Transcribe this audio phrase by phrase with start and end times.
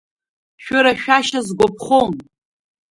[0.63, 2.11] Шәырашәашьа сгәаԥхом!